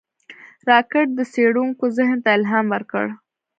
راکټ 0.69 1.07
د 1.15 1.19
څېړونکو 1.33 1.83
ذهن 1.97 2.17
ته 2.23 2.29
الهام 2.37 2.65
ورکړ 2.75 3.05